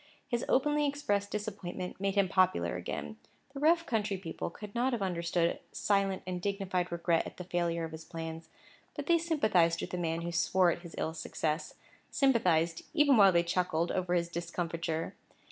[0.27, 3.17] His openly expressed disappointment made him popular again.
[3.53, 7.83] The rough country people could not have understood silent and dignified regret at the failure
[7.83, 8.49] of his plans,
[8.95, 13.43] but they sympathized with a man who swore at his ill success—sympathized, even while they
[13.43, 15.13] chuckled over his discomfiture.